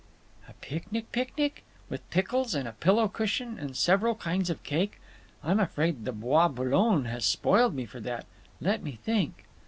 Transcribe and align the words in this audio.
"A 0.49 0.53
picnic 0.53 1.11
picnic? 1.11 1.63
With 1.87 2.09
pickles 2.09 2.55
and 2.55 2.67
a 2.67 2.71
pillow 2.71 3.07
cushion 3.07 3.59
and 3.59 3.75
several 3.77 4.15
kinds 4.15 4.49
of 4.49 4.63
cake?… 4.63 4.99
I'm 5.43 5.59
afraid 5.59 6.05
the 6.05 6.11
Bois 6.11 6.47
Boulogne 6.47 7.05
has 7.05 7.23
spoiled 7.23 7.75
me 7.75 7.85
for 7.85 7.99
that…. 7.99 8.25
Let 8.59 8.81
me 8.81 8.97
think." 9.03 9.45